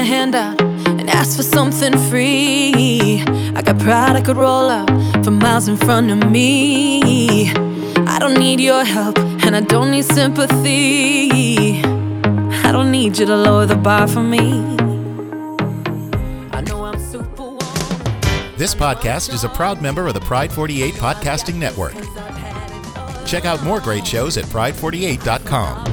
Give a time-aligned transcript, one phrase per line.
[0.00, 0.58] my hand out
[0.98, 3.22] and ask for something free.
[3.54, 4.88] I got pride I could roll up
[5.22, 7.50] for miles in front of me.
[8.14, 11.82] I don't need your help and I don't need sympathy.
[12.66, 14.46] I don't need you to lower the bar for me.
[16.50, 18.56] I know I'm superwoman.
[18.56, 21.96] This podcast is a proud member of the Pride 48 Podcasting Network.
[23.26, 25.84] Check out more great shows at pride48.com.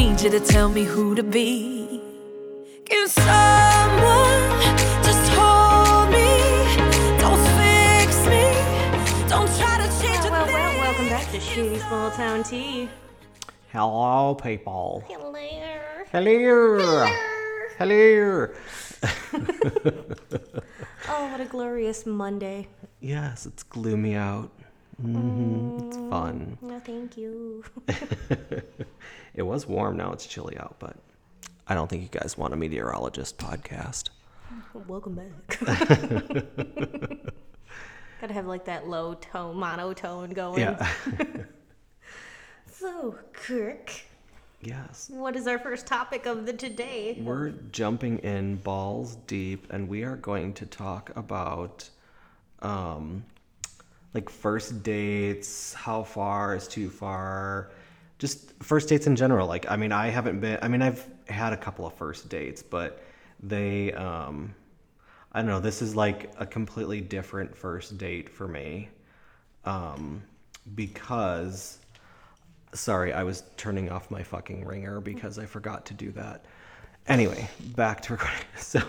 [0.00, 2.00] need you to tell me who to be.
[2.86, 4.40] Can someone
[5.06, 6.30] just hold me?
[7.20, 8.44] Don't fix me.
[9.28, 12.88] Don't try to change a Well, well, welcome back to Shady Small Town Tea.
[13.72, 15.04] Hello, people.
[15.06, 15.34] Hello.
[16.10, 17.06] Hello.
[17.78, 18.48] Hello.
[21.12, 22.68] Oh, what a glorious Monday.
[23.00, 24.50] Yes, it's gloomy out.
[25.00, 26.56] hmm It's fun.
[26.62, 27.64] No, thank you.
[29.34, 29.96] It was warm.
[29.96, 30.96] Now it's chilly out, but
[31.66, 34.10] I don't think you guys want a meteorologist podcast.
[34.88, 35.58] welcome back.
[38.20, 40.60] Gotta have like that low tone, monotone going.
[40.60, 40.92] Yeah.
[42.80, 43.92] So, Kirk,
[44.62, 45.10] yes.
[45.12, 47.20] what is our first topic of the today?
[47.22, 51.86] We're jumping in balls deep, and we are going to talk about
[52.62, 53.22] um,
[54.14, 57.70] like first dates, how far is too far,
[58.20, 59.48] just first dates in general.
[59.48, 62.62] Like, I mean, I haven't been, I mean, I've had a couple of first dates,
[62.62, 63.02] but
[63.42, 64.54] they, um,
[65.32, 68.90] I don't know, this is like a completely different first date for me
[69.64, 70.22] um,
[70.76, 71.80] because
[72.72, 76.44] Sorry, I was turning off my fucking ringer because I forgot to do that.
[77.08, 78.38] Anyway, back to recording.
[78.56, 78.80] So,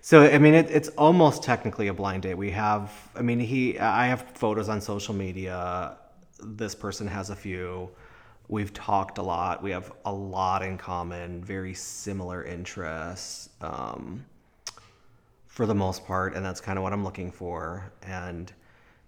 [0.00, 2.34] so I mean, it, it's almost technically a blind date.
[2.34, 5.98] We have, I mean, he, I have photos on social media.
[6.42, 7.90] This person has a few.
[8.48, 9.62] We've talked a lot.
[9.62, 13.50] We have a lot in common, very similar interests.
[13.60, 14.24] Um,
[15.58, 17.90] for the most part, and that's kind of what I'm looking for.
[18.04, 18.52] And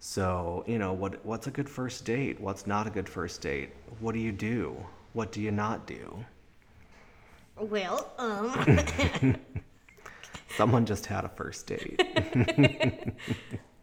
[0.00, 2.40] so, you know, what what's a good first date?
[2.40, 3.70] What's not a good first date?
[4.00, 4.76] What do you do?
[5.12, 6.24] What do you not do?
[7.56, 9.36] Well, um,
[10.56, 12.02] Someone just had a first date.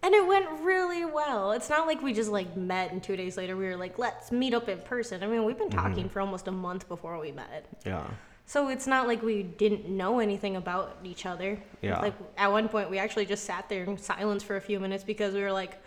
[0.07, 1.51] and it went really well.
[1.51, 4.31] It's not like we just like met and two days later we were like, let's
[4.31, 5.21] meet up in person.
[5.21, 6.07] I mean, we've been talking mm-hmm.
[6.07, 7.65] for almost a month before we met.
[7.85, 8.07] yeah.
[8.45, 11.61] So it's not like we didn't know anything about each other.
[11.81, 11.99] Yeah.
[11.99, 15.03] Like at one point, we actually just sat there in silence for a few minutes
[15.03, 15.83] because we were like,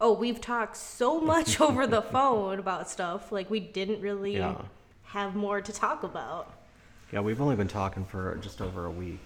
[0.00, 3.30] "Oh, we've talked so much over the phone about stuff.
[3.30, 4.60] Like we didn't really Yeah.
[5.04, 6.52] have more to talk about."
[7.12, 9.24] Yeah, we've only been talking for just over a week.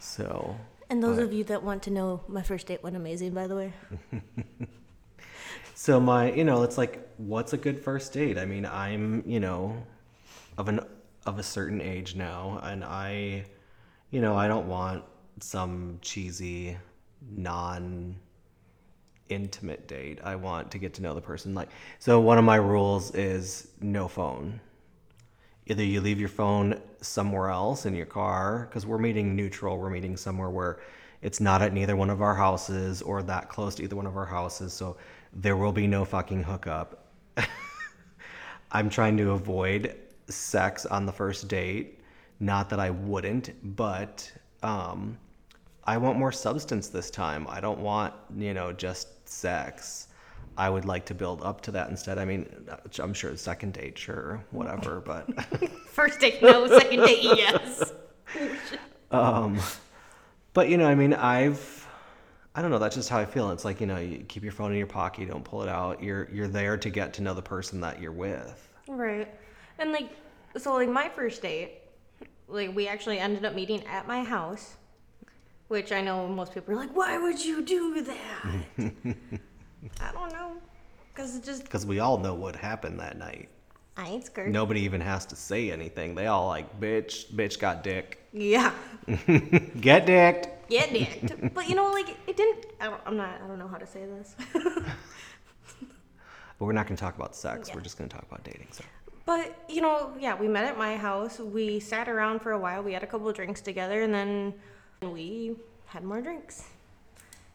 [0.00, 0.56] So,
[0.90, 3.46] And those But- of you that want to know, my first date went amazing, by
[3.46, 3.72] the way.
[5.74, 8.38] so my, you know, it's like what's a good first date?
[8.38, 9.82] I mean, I'm, you know,
[10.56, 10.80] of an
[11.26, 13.44] of a certain age now and I,
[14.10, 15.04] you know, I don't want
[15.40, 16.76] some cheesy
[17.36, 18.16] non
[19.28, 20.20] intimate date.
[20.24, 21.54] I want to get to know the person.
[21.54, 21.68] Like,
[21.98, 24.60] so one of my rules is no phone.
[25.68, 29.78] Either you leave your phone somewhere else in your car, because we're meeting neutral.
[29.78, 30.80] We're meeting somewhere where
[31.20, 34.16] it's not at neither one of our houses or that close to either one of
[34.16, 34.72] our houses.
[34.72, 34.96] So
[35.32, 37.04] there will be no fucking hookup.
[38.72, 39.94] I'm trying to avoid
[40.28, 42.00] sex on the first date.
[42.40, 44.30] Not that I wouldn't, but
[44.62, 45.18] um,
[45.84, 47.46] I want more substance this time.
[47.48, 50.07] I don't want, you know, just sex.
[50.58, 52.18] I would like to build up to that instead.
[52.18, 52.46] I mean,
[52.98, 55.28] I'm sure second date, sure, whatever, but
[55.86, 56.66] First date, no.
[56.66, 57.92] Second date, yes.
[59.12, 59.56] um,
[60.54, 61.86] but you know, I mean, I've,
[62.56, 62.80] I don't know.
[62.80, 63.52] That's just how I feel.
[63.52, 65.68] It's like you know, you keep your phone in your pocket, you don't pull it
[65.68, 66.02] out.
[66.02, 68.68] You're you're there to get to know the person that you're with.
[68.88, 69.32] Right.
[69.78, 70.10] And like
[70.56, 71.82] so like my first date,
[72.48, 74.74] like we actually ended up meeting at my house.
[75.68, 78.92] Which I know most people are like, why would you do that?
[80.00, 80.52] I don't know.
[81.14, 83.48] Cause it just Because we all know what happened that night.
[83.96, 84.52] I ain't scared.
[84.52, 86.14] Nobody even has to say anything.
[86.14, 88.24] They all like, bitch, bitch got dick.
[88.32, 88.72] Yeah.
[89.80, 90.68] Get dicked.
[90.70, 91.54] Get dicked.
[91.54, 93.86] but you know, like it didn't I don't, I'm not I don't know how to
[93.86, 94.36] say this.
[96.58, 97.68] But we're not going to talk about sex.
[97.68, 97.76] Yeah.
[97.76, 98.66] We're just going to talk about dating.
[98.72, 98.84] So,
[99.24, 101.38] But you know, yeah, we met at my house.
[101.38, 102.82] We sat around for a while.
[102.82, 104.54] We had a couple of drinks together, and then
[105.00, 105.54] we
[105.86, 106.64] had more drinks.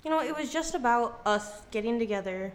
[0.03, 2.51] You know, it was just about us getting together,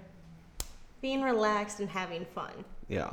[1.01, 2.53] being relaxed, and having fun.
[2.89, 3.13] yeah.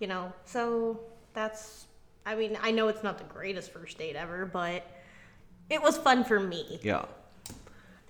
[0.00, 0.98] You know, so
[1.32, 1.86] that's.
[2.26, 4.84] I mean, I know it's not the greatest first date ever, but
[5.70, 6.80] it was fun for me.
[6.82, 7.04] Yeah.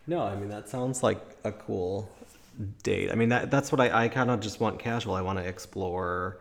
[0.06, 2.10] No, I mean that sounds like a cool
[2.82, 3.10] date.
[3.10, 5.14] I mean that that's what I, I kind of just want casual.
[5.14, 6.38] I want to explore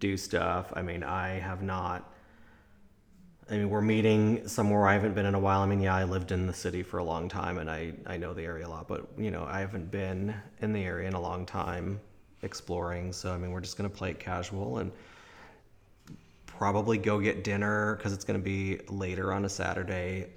[0.00, 0.72] do stuff.
[0.74, 2.09] I mean, I have not.
[3.50, 5.60] I mean, we're meeting somewhere I haven't been in a while.
[5.60, 8.16] I mean, yeah, I lived in the city for a long time and I, I
[8.16, 11.14] know the area a lot, but, you know, I haven't been in the area in
[11.14, 11.98] a long time
[12.42, 13.12] exploring.
[13.12, 14.92] So, I mean, we're just going to play it casual and
[16.46, 20.28] probably go get dinner because it's going to be later on a Saturday,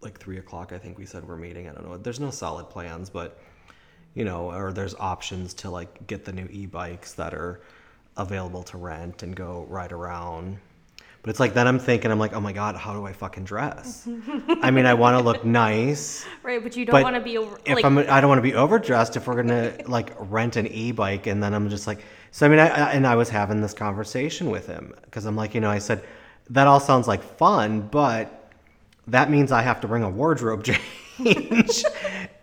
[0.00, 0.72] like three o'clock.
[0.72, 1.68] I think we said we're meeting.
[1.68, 1.96] I don't know.
[1.96, 3.38] There's no solid plans, but
[4.14, 7.60] you know, or there's options to like get the new e-bikes that are
[8.16, 10.58] available to rent and go ride around.
[11.26, 13.42] But it's like then I'm thinking I'm like, oh my god, how do I fucking
[13.42, 14.06] dress?
[14.62, 17.58] I mean, I want to look nice, Right, but you don't want to be over.
[17.64, 20.68] if like, I'm, I don't want to be overdressed if we're gonna like rent an
[20.68, 21.98] e-bike, and then I'm just like,
[22.30, 25.34] so I mean, I, I and I was having this conversation with him because I'm
[25.34, 26.04] like, you know, I said
[26.50, 28.52] that all sounds like fun, but
[29.08, 30.62] that means I have to bring a wardrobe
[31.18, 31.84] change,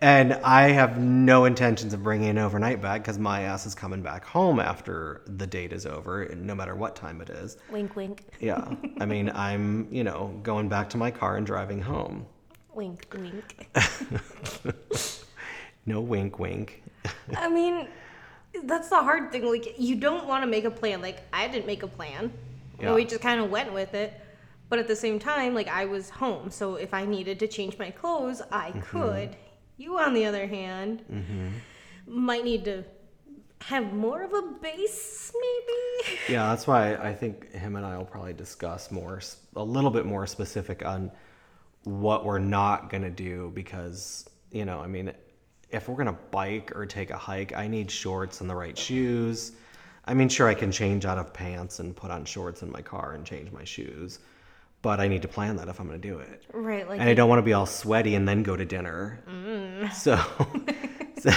[0.04, 4.02] and I have no intentions of bringing an overnight bag because my ass is coming
[4.02, 7.58] back home after the date is over, no matter what time it is.
[7.70, 11.82] wink, wink, Yeah, I mean, I'm you know going back to my car and driving
[11.82, 12.26] home.
[12.74, 13.70] wink, wink.
[15.86, 16.82] No wink, wink.
[17.36, 17.90] I mean,
[18.64, 19.46] that's the hard thing.
[19.46, 21.02] Like, you don't want to make a plan.
[21.02, 22.32] Like, I didn't make a plan.
[22.80, 22.86] Yeah.
[22.88, 24.14] And we just kind of went with it.
[24.70, 26.50] But at the same time, like, I was home.
[26.52, 28.80] So if I needed to change my clothes, I Mm-hmm.
[28.80, 29.36] could.
[29.84, 31.50] You, on the other hand, mm-hmm.
[32.08, 32.86] might need to
[33.64, 36.20] have more of a base, maybe.
[36.30, 39.22] Yeah, that's why I think him and I will probably discuss more,
[39.58, 41.12] a little bit more specific on
[41.84, 45.12] what we're not gonna do because you know, I mean,
[45.70, 49.52] if we're gonna bike or take a hike, I need shorts and the right shoes.
[50.06, 52.82] I mean, sure, I can change out of pants and put on shorts in my
[52.82, 54.20] car and change my shoes,
[54.84, 56.44] but I need to plan that if I'm gonna do it.
[56.54, 59.24] Right, like, And I don't want to be all sweaty and then go to dinner.
[59.28, 59.92] Mm.
[59.94, 60.20] So,
[61.20, 61.32] so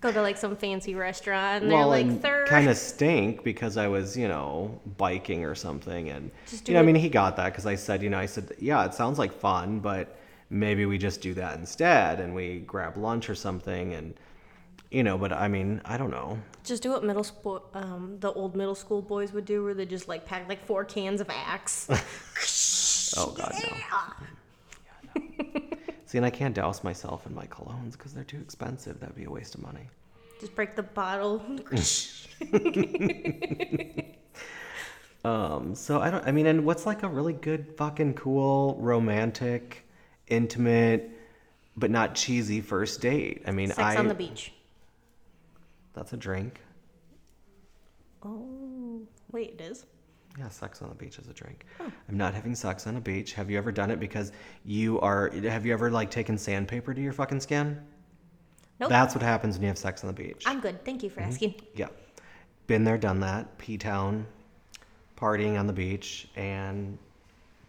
[0.00, 2.48] go to like some fancy restaurant and well, they're like third.
[2.48, 6.74] kind of stink because I was, you know, biking or something, and Just do you
[6.74, 8.94] know, I mean, he got that because I said, you know, I said, yeah, it
[8.94, 13.34] sounds like fun, but maybe we just do that instead, and we grab lunch or
[13.34, 14.14] something, and
[14.90, 16.38] you know, but I mean, I don't know.
[16.64, 19.86] Just do what middle school, um, the old middle school boys would do, where they
[19.86, 21.88] just like pack like four cans of Axe.
[23.16, 23.52] Oh God,
[25.16, 25.22] no.
[26.06, 29.00] See, and I can't douse myself in my colognes because they're too expensive.
[29.00, 29.88] That'd be a waste of money.
[30.38, 31.42] just break the bottle.
[35.22, 36.26] Um, so I don't.
[36.26, 39.86] I mean, and what's like a really good, fucking cool, romantic,
[40.28, 41.10] intimate,
[41.76, 43.42] but not cheesy first date?
[43.46, 43.96] I mean, Sex I.
[43.96, 44.52] on the beach.
[46.00, 46.62] That's a drink.
[48.22, 49.02] Oh,
[49.32, 49.84] wait, it is.
[50.38, 51.66] Yeah, sex on the beach is a drink.
[51.78, 53.34] I'm not having sex on a beach.
[53.34, 54.32] Have you ever done it because
[54.64, 55.28] you are?
[55.42, 57.78] Have you ever like taken sandpaper to your fucking skin?
[58.78, 58.88] Nope.
[58.88, 60.42] That's what happens when you have sex on the beach.
[60.46, 60.82] I'm good.
[60.86, 61.28] Thank you for Mm-hmm.
[61.28, 61.54] asking.
[61.74, 61.88] Yeah.
[62.66, 63.58] Been there, done that.
[63.58, 64.24] P Town,
[65.18, 66.96] partying on the beach, and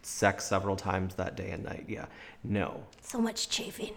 [0.03, 1.83] sex several times that day and night.
[1.89, 2.05] Yeah.
[2.45, 2.81] No.
[3.01, 3.91] So much chafing.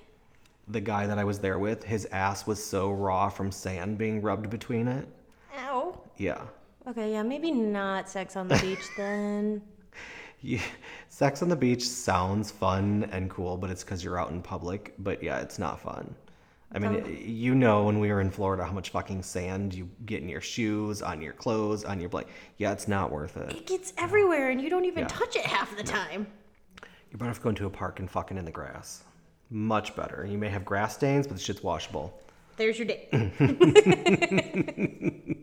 [0.68, 4.22] The guy that I was there with, his ass was so raw from sand being
[4.22, 5.06] rubbed between it.
[5.58, 6.00] Ow.
[6.16, 6.40] Yeah.
[6.88, 9.62] Okay, yeah, maybe not sex on the beach then.
[10.40, 10.60] yeah.
[11.08, 14.94] Sex on the beach sounds fun and cool, but it's because you're out in public.
[14.98, 16.14] But yeah, it's not fun.
[16.72, 20.22] I mean, you know, when we were in Florida, how much fucking sand you get
[20.22, 22.32] in your shoes, on your clothes, on your blanket.
[22.58, 23.52] Yeah, it's not worth it.
[23.54, 25.08] It gets everywhere and you don't even Yeah.
[25.08, 26.26] touch it half the time.
[27.10, 29.04] You're better off going to a park and fucking in the grass.
[29.50, 30.26] Much better.
[30.28, 32.18] You may have grass stains, but the shit's washable.
[32.56, 33.08] There's your date.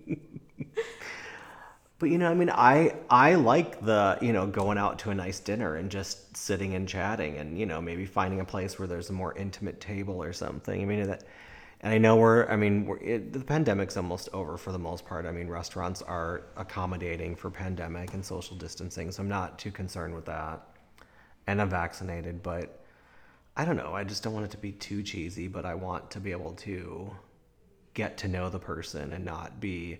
[2.01, 5.15] But you know, I mean, I I like the you know going out to a
[5.15, 8.87] nice dinner and just sitting and chatting, and you know maybe finding a place where
[8.87, 10.81] there's a more intimate table or something.
[10.81, 11.25] I mean that,
[11.81, 15.05] and I know we're I mean we're, it, the pandemic's almost over for the most
[15.05, 15.27] part.
[15.27, 20.15] I mean restaurants are accommodating for pandemic and social distancing, so I'm not too concerned
[20.15, 20.59] with that.
[21.45, 22.80] And I'm vaccinated, but
[23.61, 23.93] I don't know.
[23.93, 26.53] I just don't want it to be too cheesy, but I want to be able
[26.53, 27.11] to
[27.93, 29.99] get to know the person and not be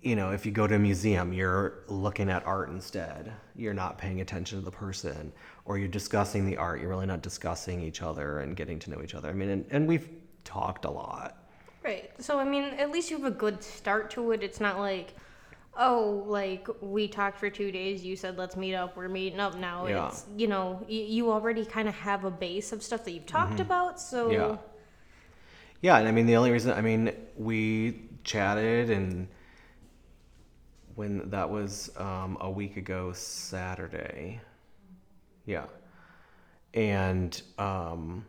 [0.00, 3.34] you know, if you go to a museum, you're looking at art instead.
[3.54, 5.30] You're not paying attention to the person,
[5.66, 6.80] or you're discussing the art.
[6.80, 9.28] You're really not discussing each other and getting to know each other.
[9.28, 10.08] I mean, and, and we've
[10.42, 11.36] talked a lot.
[11.84, 12.10] Right.
[12.18, 14.42] So I mean, at least you have a good start to it.
[14.42, 15.12] It's not like,
[15.80, 18.04] oh, like we talked for two days.
[18.04, 18.96] You said let's meet up.
[18.96, 19.86] We're meeting up now.
[19.86, 20.08] Yeah.
[20.08, 23.26] It's you know you, you already kind of have a base of stuff that you've
[23.26, 24.00] talked about.
[24.00, 24.52] So Mm-hmm.
[24.52, 24.56] Yeah.
[25.82, 29.28] Yeah, and I mean, the only reason, I mean, we chatted and
[30.94, 34.40] when that was um, a week ago Saturday.
[35.46, 35.64] Yeah.
[36.74, 38.26] And um,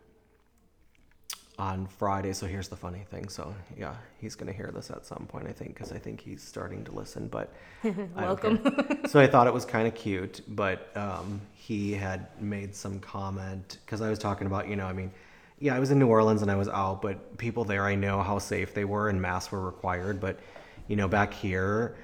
[1.61, 2.33] on Friday.
[2.33, 3.29] So here's the funny thing.
[3.29, 6.41] So yeah, he's gonna hear this at some point, I think, because I think he's
[6.41, 7.27] starting to listen.
[7.27, 7.53] But
[8.15, 8.57] Welcome.
[8.57, 8.97] care.
[9.07, 13.77] so I thought it was kind of cute, but um, he had made some comment
[13.85, 15.11] because I was talking about, you know, I mean,
[15.59, 18.23] yeah, I was in New Orleans and I was out, but people there, I know
[18.23, 20.19] how safe they were and masks were required.
[20.19, 20.39] But
[20.87, 21.95] you know, back here,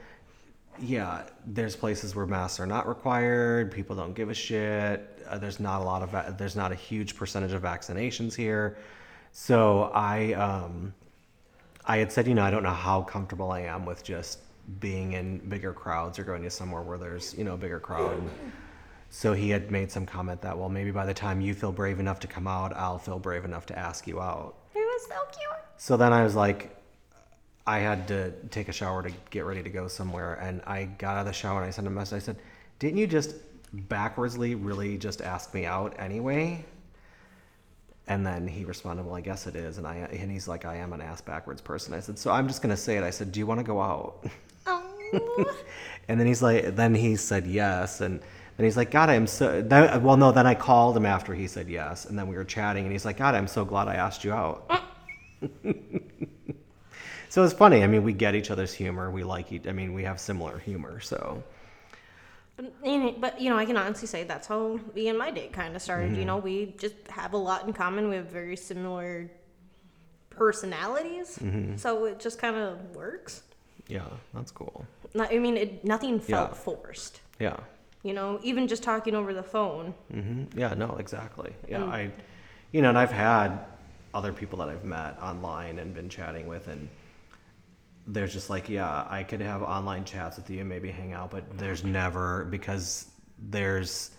[0.80, 3.72] yeah, there's places where masks are not required.
[3.72, 5.26] People don't give a shit.
[5.28, 8.78] Uh, there's not a lot of va- there's not a huge percentage of vaccinations here.
[9.32, 10.94] So I um,
[11.86, 14.40] I had said, you know, I don't know how comfortable I am with just
[14.80, 18.22] being in bigger crowds or going to somewhere where there's you know a bigger crowd.
[19.10, 22.00] So he had made some comment that well maybe by the time you feel brave
[22.00, 24.56] enough to come out, I'll feel brave enough to ask you out.
[24.76, 25.64] It was so cute.
[25.78, 26.76] So then I was like,
[27.66, 31.16] I had to take a shower to get ready to go somewhere, and I got
[31.16, 32.16] out of the shower and I sent a message.
[32.16, 32.38] I said,
[32.80, 33.36] "Didn't you just
[33.90, 36.66] backwardsly really just ask me out anyway?"
[38.08, 40.78] And then he responded, "Well, I guess it is." And I and he's like, "I
[40.78, 43.32] am an ass backwards person." I said, "So I'm just gonna say it." I said,
[43.32, 44.26] "Do you want to go out?"
[44.66, 45.46] Oh.
[46.08, 48.20] And then he's like, then he said yes, and
[48.56, 49.62] then he's like, God, I'm so.
[49.62, 52.46] Then, well, no, then I called him after he said yes, and then we were
[52.46, 54.70] chatting, and he's like, God, I'm so glad I asked you out.
[55.42, 56.02] Mm.
[57.30, 57.84] so it's funny.
[57.84, 59.12] I mean, we get each other's humor.
[59.12, 59.68] We like each.
[59.68, 61.00] I mean, we have similar humor.
[61.02, 61.44] So
[62.58, 65.76] But, but you know, I can honestly say that's how me and my date kind
[65.76, 66.12] of started.
[66.12, 66.20] Mm-hmm.
[66.20, 68.10] You know, we just have a lot in common.
[68.10, 69.30] We have very similar
[70.30, 71.78] personalities, Mm-hmm.
[71.78, 73.44] so it just kind of works.
[73.88, 74.02] yeah,
[74.34, 74.86] that's cool.
[75.14, 76.56] Not, I mean, it, nothing felt Yeah.
[76.56, 77.22] forced.
[77.40, 77.58] Yeah.
[78.04, 79.94] You know, even just talking over the phone.
[80.12, 81.54] hmm Yeah, no, exactly.
[81.68, 81.90] Yeah, Mm.
[81.92, 82.12] I,
[82.72, 83.60] you know, and I've had
[84.14, 86.88] other people that I've met online and been chatting with, and
[88.08, 91.32] there's just like, yeah, I could have online chats with you and maybe hang out,
[91.32, 94.12] but there's never because there's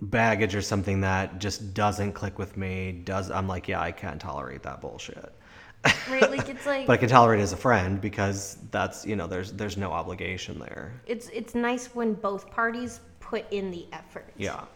[0.00, 2.92] baggage or something that just doesn't click with me.
[2.92, 5.32] Does I'm like, yeah, I can't tolerate that bullshit.
[6.06, 6.30] Right?
[6.30, 9.26] Like it's like But I can tolerate it as a friend because that's you know,
[9.26, 11.02] there's there's no obligation there.
[11.06, 14.34] it's it's nice when both parties put in the effort.
[14.36, 14.66] Yeah.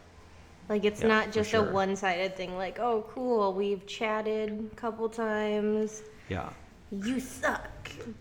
[0.69, 1.59] Like it's Yeah, not just sure.
[1.59, 2.55] a one-sided thing.
[2.55, 6.03] Like, oh, cool, we've chatted a couple times.
[6.29, 6.53] Yeah.
[6.91, 7.69] You suck,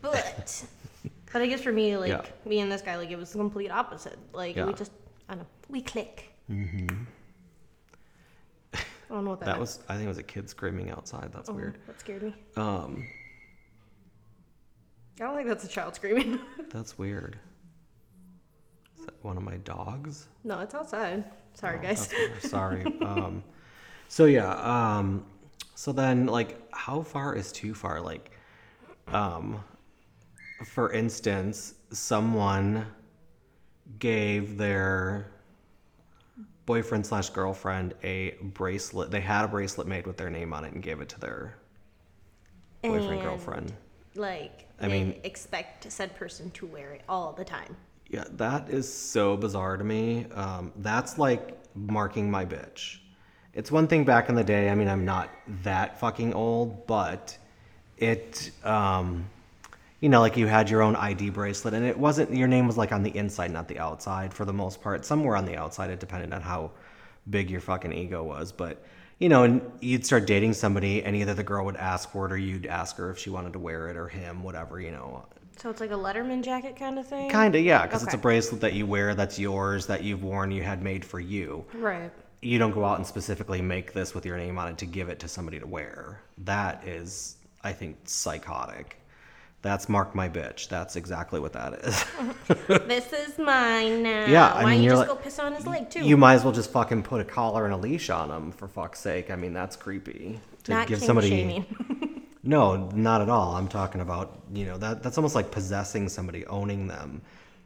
[0.03, 0.65] but.
[1.33, 2.23] but I guess for me, like Yeah.
[2.45, 4.19] me and this guy, like it was the complete opposite.
[4.33, 4.67] Like Yeah.
[4.67, 4.93] we just,
[5.29, 6.33] I don't know, we click.
[6.51, 7.05] Mm-hmm.
[8.75, 9.61] I don't know what that, That meant.
[9.61, 11.31] was I think it was a kid screaming outside.
[11.33, 11.79] That's Oh, weird.
[11.87, 12.35] That scared me.
[12.57, 13.07] Um
[15.21, 16.39] I don't think that's a child screaming.
[16.71, 17.37] That's weird.
[18.99, 20.29] Is that one of my dogs?
[20.45, 21.25] no, it's outside.
[21.55, 22.07] Sorry, Oh, guys.
[22.07, 22.43] that's weird.
[22.43, 22.85] Sorry.
[23.03, 23.43] um,
[24.07, 24.55] so yeah.
[24.99, 25.25] Um,
[25.75, 28.01] so then, like, how far is too far?
[28.01, 28.31] Like,
[29.13, 29.63] um,
[30.65, 32.87] for instance, someone
[33.99, 35.31] gave their
[36.67, 39.11] boyfriend slash girlfriend a bracelet.
[39.11, 41.57] They had a bracelet made with their name on it and gave it to their
[42.83, 43.73] boyfriend And, girlfriend.
[44.15, 47.77] Like, I they mean- expect said person to wear it all the time.
[48.11, 50.27] Yeah, that is so bizarre to me.
[50.35, 52.99] Um, that's like marking my bitch.
[53.55, 54.71] It's one thing back in the day.
[54.71, 55.31] I mean, I'm not
[55.63, 57.37] that fucking old, but
[58.01, 59.29] it, um,
[60.01, 62.77] you know, like you had your own ID bracelet, and it wasn't your name was
[62.77, 65.05] like on the inside, not the outside, for the most part.
[65.05, 66.71] Somewhere on the outside, it depended on how
[67.31, 68.53] big your fucking ego was.
[68.53, 68.83] But
[69.19, 72.33] you know, and you'd start dating somebody, and either the girl would ask for it,
[72.33, 74.81] or you'd ask her if she wanted to wear it, or him, whatever.
[74.81, 75.27] You know,
[75.57, 77.29] So it's like a Letterman jacket kind of thing.
[77.29, 80.53] Kind of, yeah, because it's a bracelet that you wear that's yours, that you've worn,
[80.53, 81.65] you had made for you.
[81.75, 82.13] Right.
[82.41, 85.09] You don't go out and specifically make this with your name on it to give
[85.09, 86.21] it to somebody to wear.
[86.45, 88.97] That is, I think, psychotic.
[89.61, 90.69] That's mark my bitch.
[90.69, 92.05] That's exactly what that is.
[92.87, 94.27] this is mine now.
[94.27, 96.05] Yeah, I Why mean, don't you just like- go piss on his leg too?
[96.07, 98.69] you might as well just fucking put a collar and a leash on him for
[98.69, 99.31] fuck's sake.
[99.33, 100.39] I mean, that's creepy.
[100.65, 101.29] To Not give somebody.
[101.31, 101.67] shaming.
[102.45, 103.57] No, not at all.
[103.57, 107.21] I'm talking about, you know, that that's almost like possessing somebody, owning them.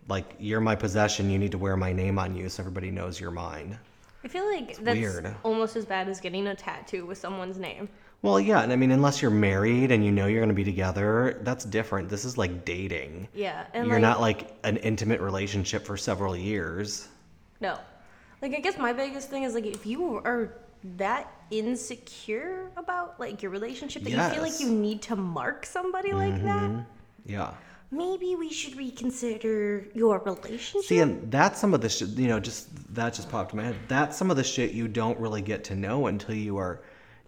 [0.09, 3.21] Like you're my possession, you need to wear my name on you so everybody knows
[3.21, 3.79] you're mine.
[4.25, 5.33] I feel like that's weird.
[5.45, 7.89] almost as bad as getting a tattoo with someone's name.
[8.23, 10.64] Well, yeah, and I mean, unless you're married and you know you're going to be
[10.64, 12.09] together, that's different.
[12.09, 13.26] This is like dating.
[13.35, 17.09] Yeah, and you're like, not like an intimate relationship for several years.
[17.61, 17.79] no.
[18.41, 20.55] Like I guess my biggest thing is like if you are
[20.97, 26.12] that insecure about like your relationship that you feel like you need to mark somebody
[26.12, 26.47] like mm-hmm.
[26.47, 26.87] that,
[27.25, 27.55] Yeah.
[27.93, 30.88] maybe we should reconsider your relationship.
[30.88, 33.64] See, and that's some of the shit, you know, just that just popped in my
[33.64, 33.76] head.
[33.87, 36.81] That's some of the shit you don't really get to know until you are,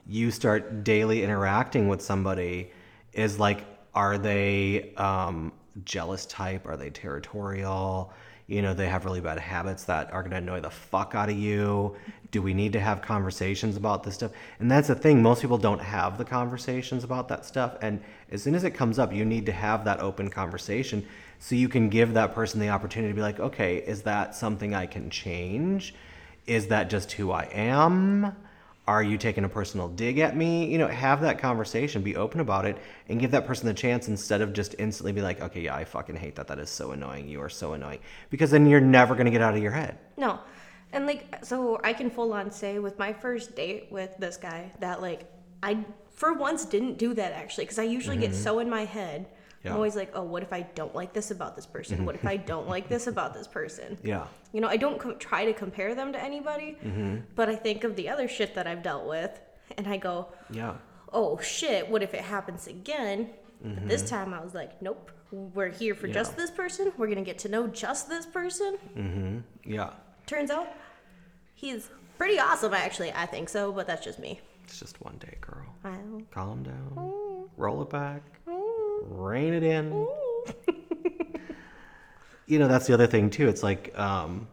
[0.06, 2.70] you start daily interacting with somebody.
[3.12, 5.52] Is like, are they um,
[5.84, 6.66] jealous type?
[6.66, 8.12] Are they territorial?
[8.46, 11.30] You know, they have really bad habits that are going to annoy the fuck out
[11.30, 11.96] of you.
[12.30, 14.32] Do we need to have conversations about this stuff?
[14.58, 17.76] And that's the thing, most people don't have the conversations about that stuff.
[17.80, 21.06] And as soon as it comes up, you need to have that open conversation
[21.38, 24.74] so you can give that person the opportunity to be like, okay, is that something
[24.74, 25.94] I can change?
[26.46, 28.34] Is that just who I am?
[28.86, 30.66] Are you taking a personal dig at me?
[30.66, 32.76] You know, have that conversation, be open about it,
[33.08, 35.84] and give that person the chance instead of just instantly be like, okay, yeah, I
[35.84, 36.48] fucking hate that.
[36.48, 37.26] That is so annoying.
[37.26, 38.00] You are so annoying.
[38.28, 39.98] Because then you're never going to get out of your head.
[40.18, 40.38] No.
[40.92, 44.70] And like, so I can full on say with my first date with this guy
[44.80, 45.24] that like,
[45.62, 48.42] I for once didn't do that actually, because I usually get mm-hmm.
[48.42, 49.26] so in my head.
[49.64, 49.70] Yeah.
[49.70, 52.04] I'm always like, oh, what if I don't like this about this person?
[52.04, 52.46] What if I mm-hmm.
[52.46, 53.98] don't like this about this person?
[54.04, 54.26] Yeah.
[54.52, 57.16] You know, I don't co- try to compare them to anybody, mm-hmm.
[57.34, 59.40] but I think of the other shit that I've dealt with,
[59.76, 60.74] and I go, Yeah.
[61.12, 63.30] oh shit, what if it happens again?
[63.62, 64.14] But this mm-hmm.
[64.14, 66.40] time I was like, nope, we're here for just Mm-hmm.
[66.40, 66.92] This person.
[66.98, 68.78] We're gonna get to know just this person.
[69.64, 69.90] Yeah.
[70.26, 70.68] Turns out
[71.54, 73.12] he's pretty awesome, actually.
[73.12, 74.40] I think so, but that's just me.
[74.64, 75.74] It's just one day, girl.
[76.30, 76.92] Calm down.
[76.96, 77.48] Mm.
[77.56, 78.22] Roll it back.
[78.46, 78.53] Mm.
[79.08, 79.92] Rein it in.
[82.46, 83.48] you know, that's the other thing too.
[83.48, 84.48] It's like um,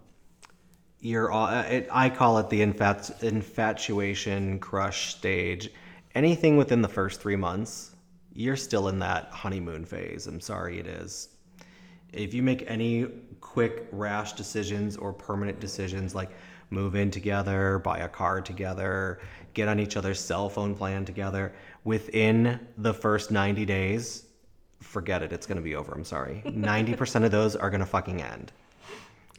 [1.00, 1.48] you're all.
[1.48, 5.70] uh, It, I call it the infat- infatuation crush stage.
[6.16, 7.96] Anything within the first three months,
[8.34, 10.28] you're still in that honeymoon phase.
[10.28, 11.30] I'm sorry, it is.
[12.12, 13.08] If you make any
[13.40, 16.32] quick rash decisions or permanent decisions like
[16.70, 19.20] move in together, buy a car together,
[19.54, 21.54] get on each other's cell phone plan together,
[21.86, 24.26] within the first 90 days,
[24.82, 25.32] forget it.
[25.32, 25.94] It's going to be over.
[25.94, 26.42] I'm sorry.
[26.46, 28.52] 90% of those are going to fucking end.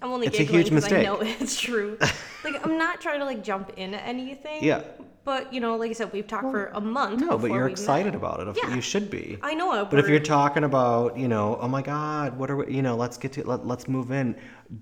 [0.00, 1.96] I'm only It's a giggling huge 'cause I know it's true.
[2.44, 4.64] like I'm not trying to like jump into anything.
[4.64, 4.82] Yeah.
[5.24, 7.20] But you know, like I said, we've talked for a month.
[7.20, 7.70] No, but you're we met.
[7.70, 8.56] excited about it.
[8.60, 8.74] Yeah.
[8.74, 9.38] You should be.
[9.42, 9.84] I know.
[9.84, 12.96] But if you're talking about, you know, oh my God, what are we, you know,
[12.96, 14.34] let's get to, let, let's move in.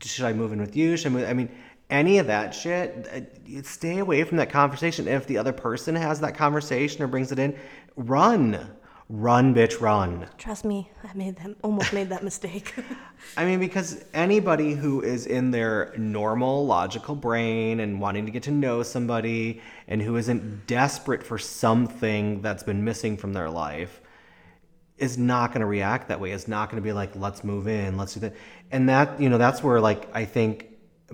[0.03, 0.97] Should I move in with you?
[0.97, 1.51] Should I move, I mean,
[1.91, 5.07] any of that shit, uh, stay away from that conversation.
[5.07, 7.55] If the other person has that conversation or brings it in,
[7.97, 8.71] run.
[9.13, 10.29] Run, bitch, run.
[10.39, 12.73] Trust me, I made them almost made that mistake.
[13.37, 18.45] I mean, because anybody who is in their normal logical brain and wanting to get
[18.45, 24.01] to know somebody and who isn't desperate for something that's been missing from their life
[24.97, 26.31] is not going to react that way.
[26.31, 28.37] Is not going to be like, let's move in, let's do that.
[28.71, 30.69] And that, you know, that's where, like, I think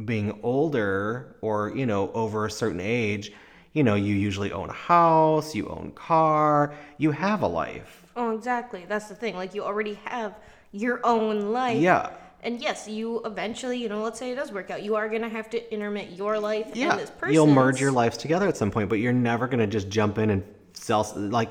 [0.04, 3.32] being older or, you know, over a certain age,
[3.76, 7.92] you know, you usually own a house, you own car, you have a life.
[8.16, 8.86] oh, exactly.
[8.88, 9.36] That's the thing.
[9.36, 10.32] Like you already have
[10.72, 11.76] your own life.
[11.78, 12.08] Yeah.
[12.42, 15.28] And yes, you eventually, you know, let's say it does work out, you are gonna
[15.28, 17.34] have to intermit your life yeah, and this person's.
[17.34, 20.30] you'll merge your lives together at some point, but you're never gonna just jump in
[20.30, 21.02] and sell.
[21.14, 21.50] Like,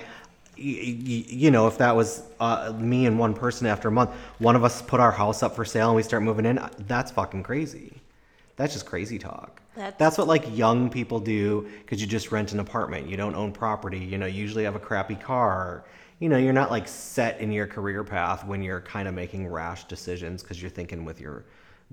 [0.58, 4.10] y- y- you know, if that was uh, me and one person after a month,
[4.40, 6.60] one of us put our house up for sale and we start moving in.
[6.88, 8.02] That's fucking crazy.
[8.56, 9.62] That's just crazy talk.
[9.76, 13.10] That's- That's what like young people do because you just rent an apartment.
[13.10, 14.00] You don't own property.
[14.00, 15.84] You know, you usually have a crappy car.
[16.20, 19.48] You know, you're not like set in your career path when you're kind of making
[19.48, 21.44] rash decisions because you're thinking with your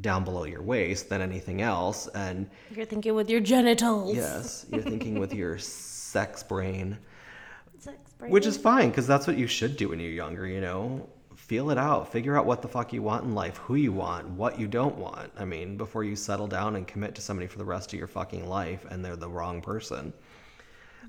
[0.00, 2.06] down below your waist than anything else.
[2.14, 4.14] And You're thinking with your genitals.
[4.14, 6.96] Yes, you're thinking with your sex brain,
[7.80, 8.30] Sex brain.
[8.30, 11.08] which is fine because that's what you should do when you're younger, you know?
[11.52, 14.26] Feel it out, figure out what the fuck you want in life, who you want,
[14.26, 15.30] what you don't want.
[15.36, 18.08] I mean, before you settle down and commit to somebody for the rest of your
[18.08, 20.14] fucking life and they're the wrong person.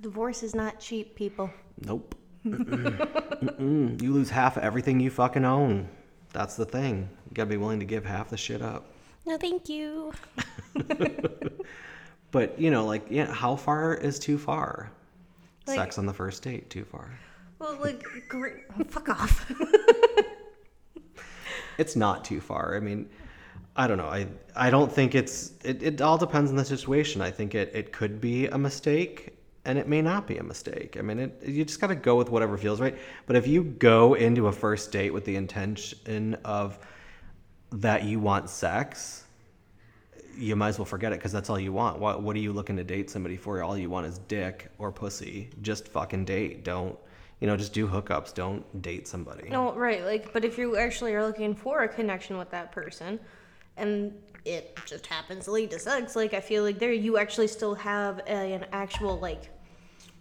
[0.02, 1.50] Divorce is not cheap, people.
[1.86, 2.14] Nope.
[2.46, 2.98] Mm-mm.
[3.40, 4.02] Mm-mm.
[4.02, 5.88] You lose half of everything you fucking own.
[6.34, 7.08] That's the thing.
[7.30, 8.92] You gotta be willing to give half the shit up.
[9.26, 10.12] No, thank you.
[12.32, 14.92] But, you know, like, yeah, how far is too far?
[15.68, 17.18] Like- Sex on the first date, too far.
[17.60, 18.56] Well, like, great.
[18.90, 19.50] fuck off.
[21.78, 22.76] it's not too far.
[22.76, 23.10] I mean,
[23.76, 24.08] I don't know.
[24.08, 27.22] I I don't think it's it, it all depends on the situation.
[27.22, 30.98] I think it, it could be a mistake and it may not be a mistake.
[30.98, 32.98] I mean, it you just got to go with whatever feels right.
[33.26, 36.78] But if you go into a first date with the intention of
[37.72, 39.24] that you want sex,
[40.38, 42.00] you might as well forget it because that's all you want.
[42.00, 43.62] What what are you looking to date somebody for?
[43.64, 45.50] All you want is dick or pussy.
[45.62, 46.64] Just fucking date.
[46.64, 46.98] Don't
[47.40, 47.58] you know?
[47.58, 48.34] Just do hookups.
[48.34, 49.50] Don't date somebody.
[49.50, 50.04] No, right.
[50.04, 53.20] Like, but if you actually are looking for a connection with that person,
[53.78, 54.14] and
[54.46, 57.76] it just happens to lead to sex, like I feel like there you actually still
[57.76, 59.50] have a, an actual like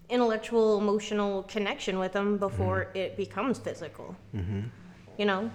[0.08, 4.14] intellectual, emotional connection with them before it becomes physical.
[4.34, 4.60] Mm-hmm.
[5.18, 5.50] You know.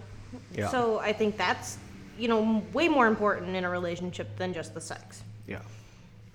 [0.54, 0.68] Yeah.
[0.70, 1.78] So I think that's
[2.18, 5.24] you know way more important in a relationship than just the sex.
[5.48, 5.62] Yeah.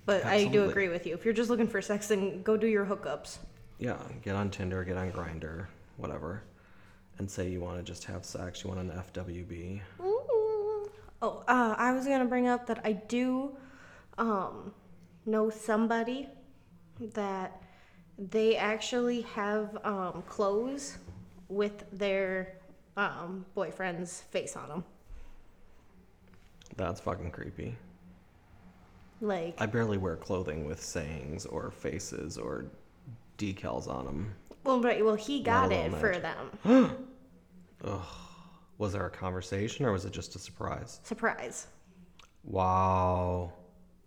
[0.05, 1.15] But I do agree with you.
[1.15, 3.39] If you're just looking for sex, then go do your hookups.
[3.83, 5.67] Yeah, get on Tinder, get on Grindr,
[5.97, 6.45] whatever,
[7.19, 8.63] and say you want to just have sex.
[8.63, 9.81] You want an FWB.
[11.21, 13.57] Oh, uh, I was gonna bring up that I do
[14.19, 14.73] um,
[15.27, 16.29] know somebody
[17.15, 17.61] that
[18.17, 20.99] they actually have um, clothes
[21.49, 22.59] with their
[22.97, 24.85] um, boyfriend's face on them.
[26.77, 27.75] That's fucking creepy.
[29.21, 32.67] Like, I barely wear clothing with sayings or faces or
[33.43, 34.35] decals on them.
[34.65, 35.05] well, right.
[35.05, 36.97] Well, he got it for them.
[38.79, 40.99] Was there a conversation or was it just a surprise?
[41.05, 41.69] Surprise.
[42.43, 43.53] Wow.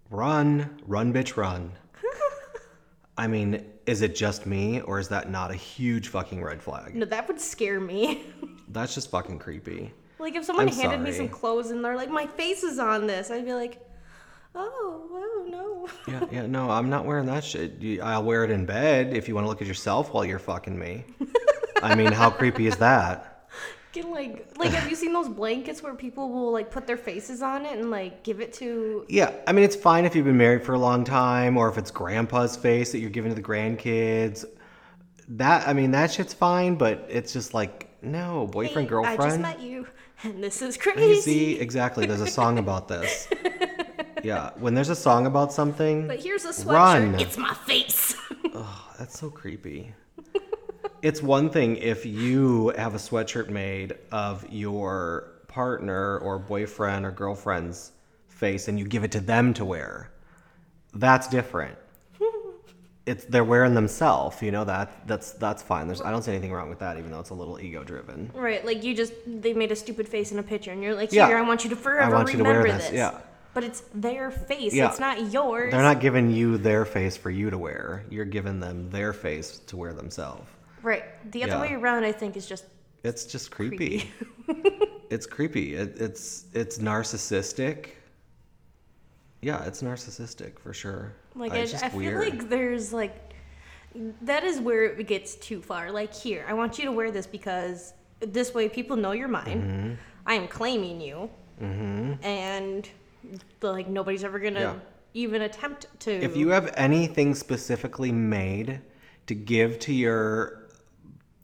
[0.10, 1.71] Run, run, bitch, run.
[3.17, 6.93] I mean, is it just me or is that not a huge fucking red flag?
[6.93, 8.26] No, that would scare me.
[8.67, 9.93] That's just fucking creepy.
[10.19, 13.08] like, if someone I'm handed me some clothes and they're like, "My face is on
[13.08, 13.80] this," I'd be like,
[14.56, 15.35] "Oh, oh
[15.88, 18.02] no." Yeah, yeah, no, I'm not wearing that shit.
[18.02, 20.78] I'll wear it in bed if you want to look at yourself while you're fucking
[20.78, 21.06] me.
[21.82, 23.48] I mean, how creepy is that?
[23.91, 27.41] Get like, like, have you seen those blankets where people will like put their faces
[27.41, 29.06] on it and like give it to?
[29.08, 31.78] Yeah, I mean, it's fine if you've been married for a long time or if
[31.78, 34.43] it's grandpa's face that you're giving to the grandkids.
[35.30, 39.21] That, I mean, that shit's fine, but it's just like, no, boyfriend, "Hey, girlfriend.
[39.21, 39.88] I just met you,
[40.24, 41.21] and this is crazy.
[41.21, 42.06] See, exactly.
[42.06, 43.28] There's a song about this.
[44.26, 46.74] Yeah, when there's a song about something, But here's a sweatshirt.
[46.74, 47.20] Run.
[47.20, 48.16] It's my face.
[48.58, 49.94] Oh, that's so creepy.
[51.02, 57.12] it's one thing if you have a sweatshirt made of your partner or boyfriend or
[57.12, 57.92] girlfriend's
[58.30, 60.10] face and you give it to them to wear.
[60.94, 61.78] That's different.
[63.06, 65.86] It's they're wearing themselves, you know that that's that's fine.
[65.88, 68.32] There's I don't see anything wrong with that, even though it's a little ego driven.
[68.34, 71.12] right, like you just they made a stupid face in a picture, and you're like,
[71.12, 71.28] Yeah.
[71.28, 72.94] here, I want you to forever want you to remember this, this.
[72.96, 73.20] yeah.
[73.56, 74.74] But it's their face.
[74.74, 74.89] Yeah.
[74.89, 75.72] It's not yours.
[75.72, 78.04] They're not giving you their face for you to wear.
[78.12, 80.48] You're giving them their face to wear themselves.
[80.84, 81.06] right.
[81.32, 81.62] The other Yeah.
[81.62, 82.65] way around, I think, is just
[83.04, 84.12] It's just creepy.
[85.10, 85.76] it's creepy.
[85.76, 87.78] It, it's it's narcissistic.
[89.41, 91.13] Yeah, it's narcissistic for sure.
[91.36, 92.20] like I, it's just I feel weird.
[92.30, 93.15] like there's like
[94.24, 95.91] that is where it gets too far.
[95.91, 99.62] Like here, I want you to wear this because this way people know you're mine.
[99.62, 99.94] Mm-hmm.
[100.28, 101.30] I am claiming you,
[101.62, 102.89] and
[103.62, 104.74] like nobody's ever gonna Yeah.
[105.14, 106.12] even attempt to.
[106.12, 108.82] if you have anything specifically made
[109.28, 110.62] to give to your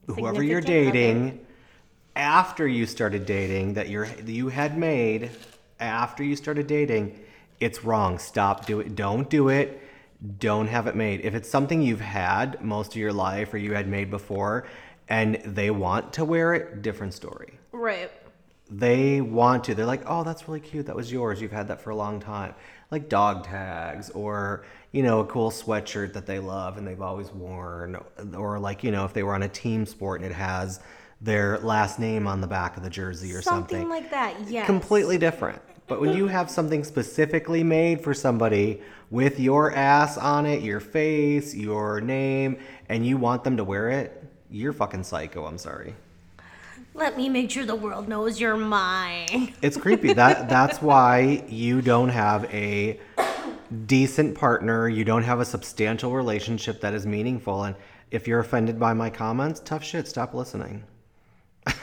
[0.07, 0.91] whoever you're Significant other.
[0.91, 1.39] dating
[2.15, 5.29] after you started dating that you're you had made
[5.79, 7.19] after you started dating,
[7.59, 8.19] it's wrong.
[8.19, 8.95] Stop do it.
[8.95, 9.81] Don't do it.
[10.39, 11.21] Don't have it made.
[11.21, 14.67] If it's something you've had most of your life or you had made before
[15.09, 18.11] and they want to wear it, different story right.
[18.71, 19.75] They want to.
[19.75, 20.85] They're like, oh, that's really cute.
[20.85, 21.41] That was yours.
[21.41, 22.55] You've had that for a long time.
[22.89, 27.31] Like dog tags or, you know, a cool sweatshirt that they love and they've always
[27.31, 27.97] worn.
[28.35, 30.79] Or like, you know, if they were on a team sport and it has
[31.19, 33.81] their last name on the back of the jersey or something.
[33.81, 34.35] Something like that.
[34.49, 34.65] Yes.
[34.65, 35.61] Completely different.
[35.87, 40.79] But when you have something specifically made for somebody with your ass on it, your
[40.79, 42.57] face, your name,
[42.87, 45.45] and you want them to wear it, you're fucking psycho.
[45.45, 45.93] I'm sorry.
[46.93, 49.53] Let me make sure the world knows you're mine.
[49.61, 50.13] It's creepy.
[50.13, 52.99] That that's why you don't have a
[53.85, 54.89] decent partner.
[54.89, 57.63] You don't have a substantial relationship that is meaningful.
[57.63, 57.75] And
[58.09, 60.07] if you're offended by my comments, tough shit.
[60.07, 60.83] Stop listening.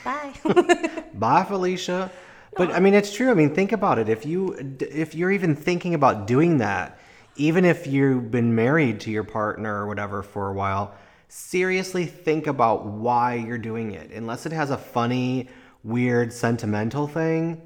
[0.04, 0.34] Bye.
[1.14, 2.10] Bye, Felicia.
[2.56, 3.30] But I mean, it's true.
[3.30, 4.08] I mean, think about it.
[4.08, 6.98] If you if you're even thinking about doing that,
[7.36, 10.94] even if you've been married to your partner or whatever for a while,
[11.28, 14.10] seriously think about why you're doing it.
[14.10, 15.48] Unless it has a funny,
[15.84, 17.62] weird, sentimental thing,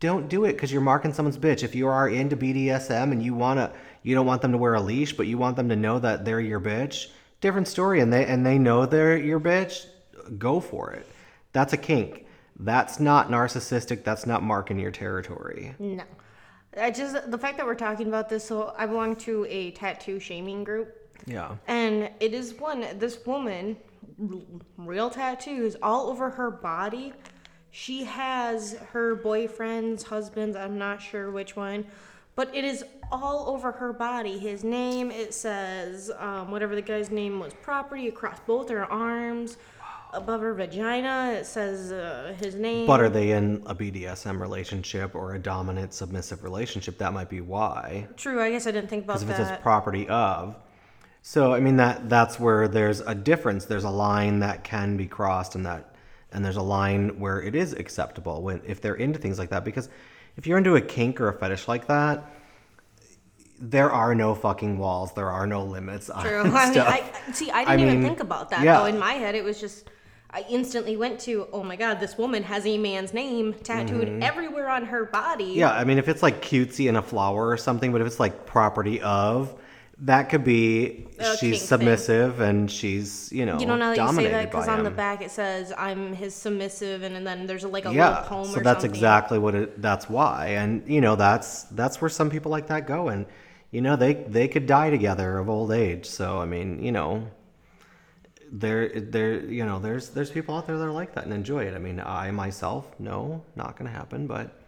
[0.00, 1.62] don't do it because you're marking someone's bitch.
[1.62, 4.80] If you are into BDSM and you wanna, you don't want them to wear a
[4.80, 7.08] leash, but you want them to know that they're your bitch.
[7.40, 9.86] Different story, and they and they know they're your bitch.
[10.38, 11.06] Go for it.
[11.52, 12.26] That's a kink.
[12.58, 14.04] That's not narcissistic.
[14.04, 15.74] That's not marking your territory.
[15.78, 16.04] no.
[16.74, 18.44] I just the fact that we're talking about this.
[18.44, 20.96] So I belong to a tattoo shaming group.
[21.26, 21.56] Yeah.
[21.68, 23.76] And it is one, this woman,
[24.76, 27.12] real tattoos all over her body.
[27.70, 31.86] She has her boyfriend's, husband's, I'm not sure which one,
[32.34, 34.38] but it is all over her body.
[34.38, 39.56] His name, it says, um, whatever the guy's name was, property across both her arms.
[40.14, 42.86] Above her vagina, it says uh, his name.
[42.86, 46.98] But are they in a BDSM relationship or a dominant submissive relationship?
[46.98, 48.06] That might be why.
[48.18, 49.26] True, I guess I didn't think about that.
[49.26, 50.54] Because if it says property of.
[51.22, 53.64] So I mean that that's where there's a difference.
[53.64, 55.94] There's a line that can be crossed and that
[56.32, 59.64] and there's a line where it is acceptable when if they're into things like that.
[59.64, 59.88] Because
[60.36, 62.24] if you're into a kink or a fetish like that,
[63.60, 65.12] there are no fucking walls.
[65.14, 66.40] There are no limits on True.
[66.40, 67.22] I mean, stuff.
[67.28, 67.50] I see.
[67.50, 68.80] I didn't I even mean, think about that yeah.
[68.80, 68.86] though.
[68.86, 69.88] In my head, it was just
[70.34, 74.68] I instantly went to, oh my god, this woman has a man's name tattooed everywhere
[74.70, 75.50] on her body.
[75.50, 75.58] Mm-hmm.
[75.58, 78.18] Yeah, I mean, if it's like cutesy and a flower or something, but if it's
[78.18, 79.54] like property of,
[80.02, 81.68] that could be A kink she's thing.
[81.68, 84.90] submissive and she's you know You know, now that you say that, because on the
[84.90, 88.46] back it says, I'm his submissive, and, and then there's like a little yeah, poem
[88.46, 88.90] so that's something.
[88.90, 89.80] exactly what it.
[89.80, 93.26] That's why, and you know, that's that's where some people like that go, and
[93.70, 96.06] you know, they they could die together of old age.
[96.06, 97.28] So I mean, you know,
[98.50, 101.64] there there you know, there's there's people out there that are like that and enjoy
[101.64, 101.74] it.
[101.74, 104.58] I mean, I myself, no, not gonna happen, but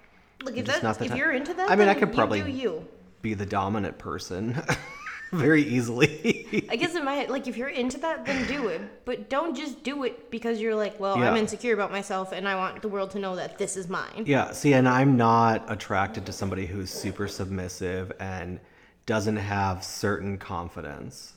[0.44, 1.16] Look, if, that, not if time.
[1.18, 2.86] you're into that, I mean, I could probably do you.
[3.22, 4.60] be the dominant person
[5.38, 6.66] very easily.
[6.70, 8.80] I guess in my head, like if you're into that, then do it.
[9.04, 12.54] But don't just do it because you're like, well, I'm insecure about myself and I
[12.54, 14.24] want the world to know that this is mine.
[14.26, 18.60] Yeah, see, and I'm not attracted to somebody who's super submissive and
[19.06, 21.34] doesn't have certain confidence.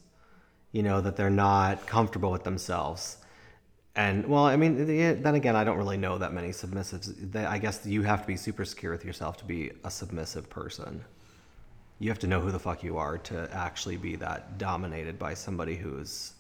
[0.71, 3.17] You know, that they're not comfortable with themselves.
[3.95, 4.85] And, well, I mean,
[5.23, 7.35] then again, I don't really know that many submissives.
[7.35, 11.03] I guess you have to be super secure with yourself to be a submissive person.
[11.99, 15.33] You have to know who the fuck you are to actually be that dominated by
[15.33, 16.33] somebody who's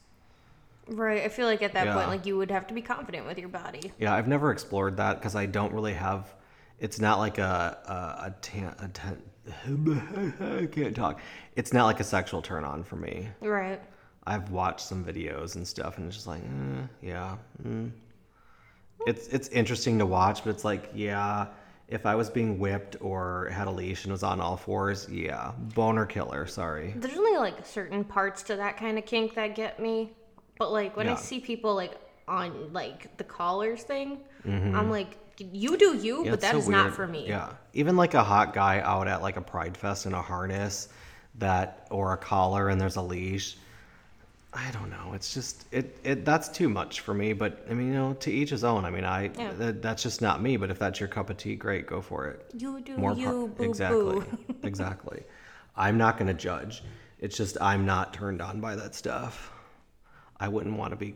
[0.89, 1.23] Right.
[1.23, 1.95] I feel like at that Yeah.
[1.95, 3.91] point, like you would have to be confident with your body.
[3.99, 6.33] Yeah, I've never explored that because I don't really have.
[6.79, 9.21] It's not like a a, a, tan, a tan,
[10.61, 11.19] I can't talk.
[11.57, 13.27] It's not like a sexual turn on for me.
[13.41, 13.81] Right.
[14.25, 17.35] I've watched some videos and stuff, and it's just like, eh, yeah.
[17.65, 17.91] Mm.
[19.05, 21.47] It's it's interesting to watch, but it's like, yeah.
[21.87, 25.51] If I was being whipped or had a leash and was on all fours, yeah,
[25.73, 26.45] boner killer.
[26.45, 26.93] Sorry.
[26.97, 30.11] There's only like certain parts to that kind of kink that get me.
[30.57, 31.93] But like when I see people like
[32.27, 36.25] on like the collars thing, I'm like, you do you, Mm-hmm.
[36.25, 37.27] Yeah, but that so is not for me.
[37.27, 40.89] Yeah, even like a hot guy out at like a pride fest in a harness,
[41.35, 43.57] that or a collar and there's a leash.
[44.53, 45.11] I don't know.
[45.13, 47.33] It's just it, it that's too much for me.
[47.33, 48.85] But I mean, you know, to each his own.
[48.85, 49.51] I mean, I Yeah.
[49.53, 50.57] that, that's just not me.
[50.57, 52.49] But if that's your cup of tea, great, go for it.
[52.57, 54.21] You do More you, par- boo exactly,
[54.63, 55.23] exactly.
[55.75, 56.83] I'm not gonna judge.
[57.19, 59.51] It's just I'm not turned on by that stuff.
[60.39, 61.15] I wouldn't want to be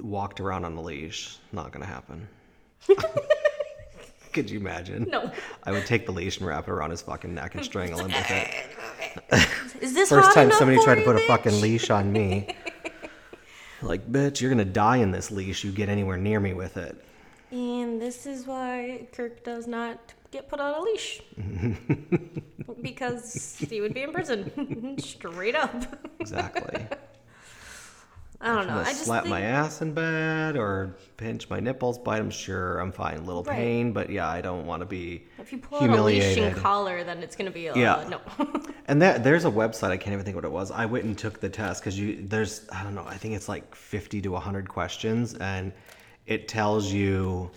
[0.00, 1.36] walked around on a leash.
[1.52, 2.28] Not gonna happen.
[4.32, 5.08] Could you imagine?
[5.10, 5.30] No.
[5.64, 8.12] I would take the leash and wrap it around his fucking neck and strangle him
[8.12, 9.48] with it.
[9.82, 12.48] Is this First time somebody tried to you, put a fucking leash on me.
[13.84, 15.64] Like, bitch, you're gonna die in this leash.
[15.64, 17.04] You get anywhere near me with it.
[17.50, 21.20] And this is why Kirk does not get put on a leash.
[22.80, 24.96] because he would be in prison.
[25.00, 25.98] Straight up.
[26.20, 26.86] Exactly.
[28.42, 28.80] I don't know.
[28.80, 32.30] I just slap think, my ass in bed or pinch my nipples, bite them.
[32.30, 33.24] Sure, I'm fine.
[33.24, 33.56] Little Right.
[33.56, 36.56] pain, but yeah, I don't want to be if you pull out a leash and
[36.56, 38.04] collar, then it's gonna be uh, Yeah.
[38.08, 38.20] no.
[38.88, 40.72] And that, there's a website I can't even think what it was.
[40.72, 43.48] I went and took the test because you there's I don't know I think it's
[43.48, 45.72] like 50 to 100 questions and
[46.26, 47.50] it tells you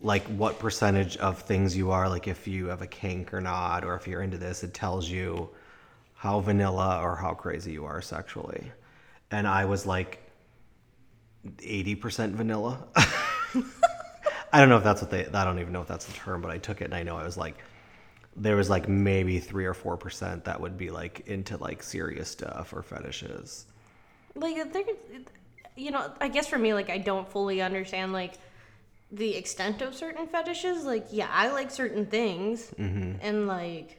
[0.00, 3.84] like what percentage of things you are like if you have a kink or not
[3.84, 5.50] or if you're into this it tells you
[6.14, 8.72] how vanilla or how crazy you are sexually.
[9.34, 10.20] And I was like
[11.44, 12.84] 80% vanilla.
[14.52, 16.40] I don't know if that's what they I don't even know if that's the term,
[16.40, 17.56] but I took it and I know I was like
[18.36, 22.28] there was like maybe three or four percent that would be like into like serious
[22.28, 23.66] stuff or fetishes.
[24.36, 24.84] like there
[25.76, 28.34] you know i guess for me like i don't fully understand like
[29.12, 33.12] the extent of certain fetishes like yeah i like certain things Mm-hmm.
[33.20, 33.98] and like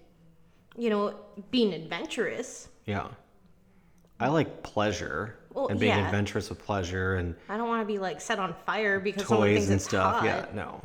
[0.78, 1.16] you know
[1.52, 3.08] being adventurous Yeah.
[4.20, 6.06] I like pleasure Well, and being yeah.
[6.06, 9.70] adventurous with pleasure and i don't want to be like set on fire because toys
[9.70, 10.16] and stuff.
[10.16, 10.24] hot.
[10.26, 10.82] Yeah, no.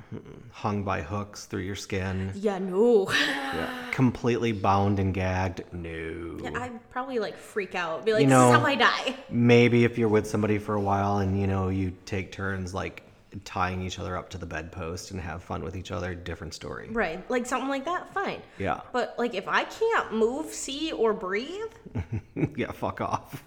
[0.52, 2.32] Hung by hooks through your skin.
[2.34, 3.70] yeah no Yeah.
[3.92, 5.62] Completely bound and gagged.
[5.72, 6.38] No.
[6.42, 9.84] yeah, i'd probably like freak out be like You this is how i die Maybe
[9.84, 13.02] if you're with somebody for a while and you know you take turns like
[13.44, 16.88] tying each other up to the bedpost and have fun with each other, different story.
[16.90, 18.80] right like something like that fine Yeah.
[18.92, 21.70] but like if i can't move see or breathe
[22.56, 23.42] yeah, fuck off.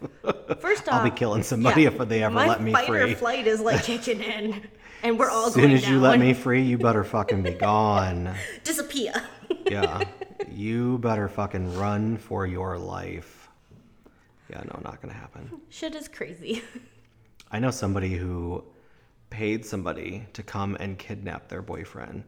[0.59, 2.73] first off I'll be killing somebody if they ever let me free.
[2.73, 3.11] fight free.
[3.13, 4.61] or flight is like kicking in
[5.03, 8.33] and we're all As soon as you let me free, you better fucking be gone.
[8.63, 9.13] disappear
[9.69, 10.03] Yeah.
[10.49, 13.49] You better fucking run for your life.
[14.49, 15.49] Yeah, no, not gonna happen.
[15.69, 16.61] Shit is crazy.
[17.51, 18.63] I know somebody who
[19.33, 22.23] paid somebody to come and kidnap their boyfriend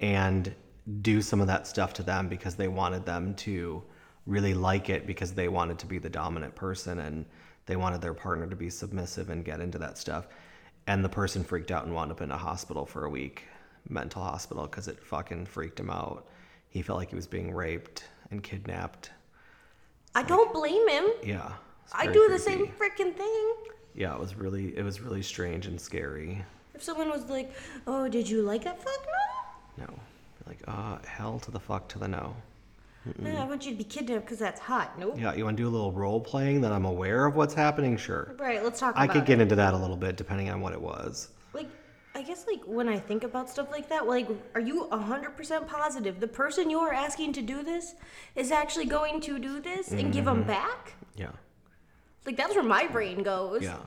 [0.00, 0.54] and
[1.00, 3.82] do some of that stuff to them because they wanted them to
[4.26, 7.24] really like it because they wanted to be the dominant person and
[7.64, 10.28] they wanted their partner to be submissive and get into that stuff.
[10.86, 13.44] And the person freaked out and wound up in a hospital for a week,
[13.88, 16.26] mental hospital, because it fucking freaked him out.
[16.68, 19.10] He felt like he was being raped and kidnapped.
[20.14, 21.06] I don't blame him.
[21.24, 21.52] Yeah.
[21.94, 23.54] I do the same freaking thing.
[23.94, 26.44] Yeah, it was really it was really strange and scary.
[26.74, 27.52] If someone was like,
[27.86, 29.06] "Oh, did you like that fuck
[29.78, 29.94] no?" No,
[30.46, 32.34] like uh, hell to the fuck to the no.
[33.18, 34.96] No, I want you to be kidnapped because that's hot.
[34.98, 35.16] Nope.
[35.18, 37.96] Yeah, you want to do a little role playing that I'm aware of what's happening?
[37.96, 38.32] Sure.
[38.38, 38.62] Right.
[38.62, 39.42] Let's talk I could get it.
[39.42, 41.28] into that a little bit depending on what it was.
[41.52, 41.66] like
[42.14, 46.20] I guess like when I think about stuff like that, like are you 100% positive
[46.20, 47.94] the person you are asking to do this
[48.36, 50.38] is actually going to do this and give Mm-hmm.
[50.40, 50.92] them back?
[51.16, 51.32] Yeah.
[52.26, 53.62] Like that's where my brain goes.
[53.62, 53.78] Yeah.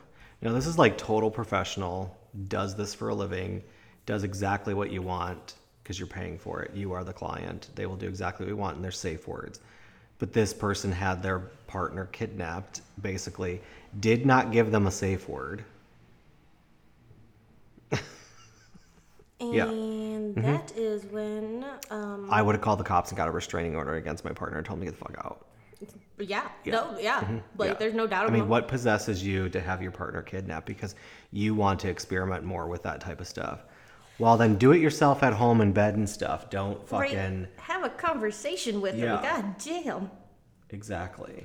[0.42, 2.16] You know, this is like total professional,
[2.48, 3.64] does this for a living,
[4.06, 6.72] does exactly what you want because you're paying for it.
[6.76, 7.70] You are the client.
[7.76, 9.60] They will do exactly what you want and they're safe words.
[10.20, 13.62] But this person had their partner kidnapped, basically,
[14.00, 15.64] did not give them a safe word.
[19.52, 19.70] Yeah.
[19.70, 20.52] And Mm-hmm.
[20.52, 23.96] that is when um I would have called the cops and got a restraining order
[23.96, 25.46] against my partner and told him to get the fuck out.
[26.20, 27.18] Yeah, no, yeah.
[27.20, 27.62] Like Mm-hmm.
[27.64, 27.74] Yeah.
[27.74, 28.38] there's no doubt about it.
[28.38, 30.96] I mean, what possesses you to have your partner kidnapped because
[31.32, 33.66] you want to experiment more with that type of stuff?
[34.18, 36.50] Well, then do it yourself at home in bed and stuff.
[36.50, 37.48] Don't Right, fucking.
[37.58, 39.18] have a conversation with Yeah.
[39.18, 39.24] them.
[39.24, 40.12] God damn.
[40.70, 41.44] Exactly.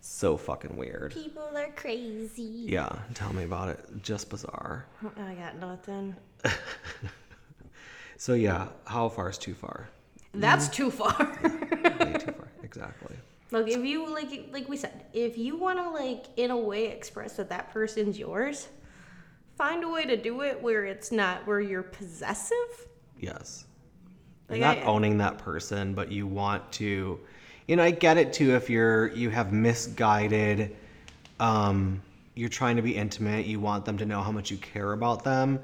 [0.00, 1.12] So fucking weird.
[1.12, 2.66] People are crazy.
[2.68, 3.80] Yeah, tell me about it.
[4.02, 4.86] Just bizarre.
[5.16, 6.14] I got nothing.
[8.16, 9.88] So, yeah, how far is too far?
[10.32, 11.36] That's too far.
[11.42, 12.48] Way too far.
[12.62, 13.16] Exactly.
[13.52, 16.86] Look, if you like, like we said, if you want to like in a way
[16.86, 18.68] express that that person's yours,
[19.56, 22.88] find a way to do it where it's not where you're possessive.
[23.20, 23.66] Yes.
[24.48, 27.20] Like, You're not I- owning that person, but you want to.
[27.68, 28.54] You know, I get it too.
[28.54, 30.74] If you're you have misguided,
[31.38, 32.02] um,
[32.34, 33.46] you're trying to be intimate.
[33.46, 35.60] You want them to know how much you care about them,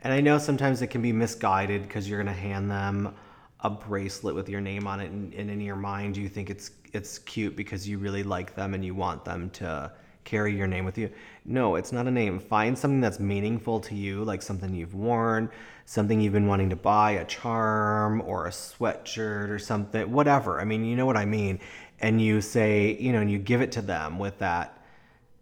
[0.00, 3.14] and I know sometimes it can be misguided because you're gonna hand them
[3.60, 6.70] a bracelet with your name on it, and, and in your mind you think it's
[6.92, 9.92] it's cute because you really like them and you want them to
[10.24, 11.10] carry your name with you.
[11.44, 12.38] No, it's not a name.
[12.38, 15.50] Find something that's meaningful to you, like something you've worn,
[15.86, 20.60] something you've been wanting to buy, a charm or a sweatshirt or something, whatever.
[20.60, 21.58] I mean, you know what I mean.
[22.00, 24.78] And you say, you know, and you give it to them with that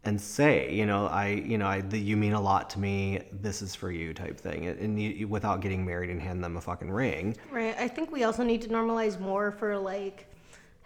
[0.05, 3.21] and say, you know, I, you know, I, the, you mean a lot to me.
[3.43, 6.61] This is for you, type thing, and you, without getting married and hand them a
[6.61, 7.37] fucking ring.
[7.51, 7.77] Right.
[7.79, 10.27] I think we also need to normalize more for like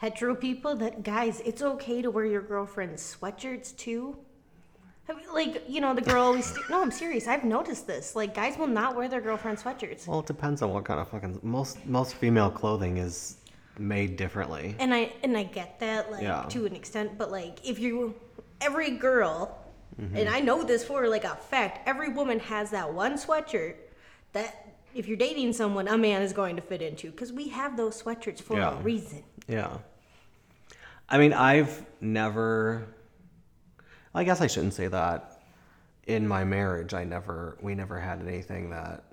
[0.05, 4.17] hetero people that guys, it's okay to wear your girlfriend's sweatshirts too.
[5.09, 6.55] I mean, like you know, the girl always.
[6.71, 7.27] no, I'm serious.
[7.27, 8.15] I've noticed this.
[8.15, 10.07] Like guys will not wear their girlfriend's sweatshirts.
[10.07, 13.39] Well, it depends on what kind of fucking most most female clothing is
[13.79, 14.77] made differently.
[14.79, 16.45] and I and I get that like Yeah.
[16.51, 18.15] to an extent, but like if you
[18.61, 19.59] every girl
[20.01, 20.17] Mm-hmm.
[20.17, 23.77] and I know this for like a fact, every woman has that one sweatshirt
[24.33, 24.51] that
[24.93, 28.03] if you're dating someone, a man is going to fit into because we have those
[28.03, 28.77] sweatshirts for Yeah.
[28.77, 29.23] a reason.
[29.47, 29.77] Yeah.
[31.09, 32.87] I mean, I've never.
[34.15, 35.43] I guess I shouldn't say that.
[36.07, 37.59] In my marriage, I never.
[37.61, 39.05] We never had anything that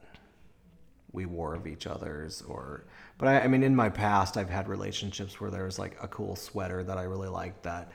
[1.11, 2.85] we wore of each other's or.
[3.17, 6.07] But I, I mean, in my past, I've had relationships where there was like a
[6.07, 7.91] cool sweater that I really liked that,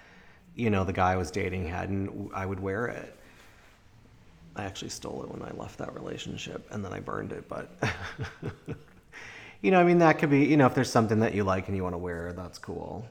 [0.55, 3.17] you know, the guy I was dating had, and I would wear it.
[4.57, 7.71] I actually stole it when I left that relationship and then I burned it, but
[9.61, 11.69] you know, I mean that could be, you know, if there's something that you like
[11.69, 13.07] and you want to wear, that's cool.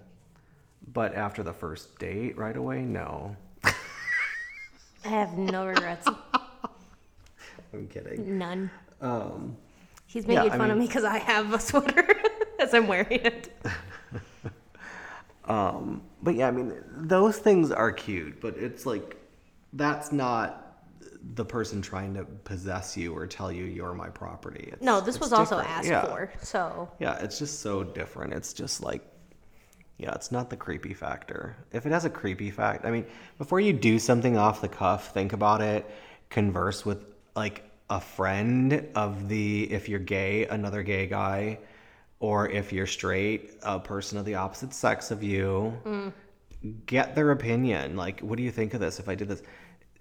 [0.93, 3.35] But after the first date right away, no.
[3.63, 6.07] I have no regrets,
[7.73, 8.37] I'm kidding.
[8.39, 8.69] none.
[9.01, 9.55] Um,
[10.07, 12.07] He's yeah, making I fun of me because I have a sweater
[12.59, 13.55] as I'm wearing it.
[15.45, 19.17] um, but yeah, I mean, those things are cute, but it's like
[19.73, 20.79] that's not
[21.35, 24.69] the person trying to possess you or tell you you're my property.
[24.73, 26.05] It's, No, this was also asked Yeah.
[26.05, 28.33] for, so Yeah, it's just so different.
[28.33, 29.03] It's just like,
[29.97, 31.55] yeah, it's not the creepy factor.
[31.71, 33.05] If it has a creepy fact, I mean,
[33.37, 35.89] before you do something off the cuff, think about it,
[36.29, 37.05] converse with
[37.35, 41.59] like a friend of the, if you're gay, another gay guy,
[42.19, 46.11] or if you're straight, a person of the opposite sex of you.
[46.87, 47.95] Get their opinion.
[47.95, 49.43] Like, what do you think of this if I did this?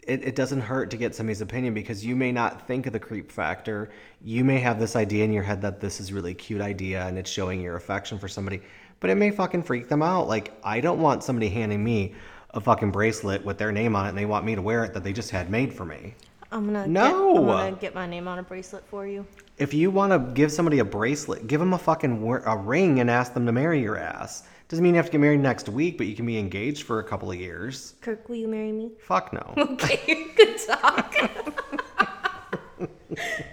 [0.06, 2.98] it, it doesn't hurt to get somebody's opinion because you may not think of the
[2.98, 3.90] creep factor.
[4.22, 7.18] You may have this idea in your head that this is really cute idea and
[7.18, 8.60] it's showing your affection for somebody,
[9.04, 10.28] but it may fucking freak them out.
[10.28, 12.14] Like, I don't want somebody handing me
[12.54, 14.94] a fucking bracelet with their name on it and they want me to wear it
[14.94, 16.14] that they just had made for me.
[16.50, 17.34] I'm gonna No.
[17.34, 19.26] Get, I'm gonna get my name on a bracelet for you.
[19.58, 23.00] If you want to give somebody a bracelet, give them a fucking wor- a ring
[23.00, 24.44] and ask them to marry your ass.
[24.68, 27.00] Doesn't mean you have to get married next week, but you can be engaged for
[27.00, 27.96] a couple of years.
[28.00, 28.90] Kirk, will you marry me?
[29.00, 29.52] Fuck no.
[29.74, 31.14] Okay, good talk.